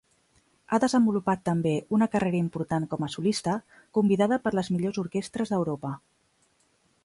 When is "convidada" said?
3.99-4.41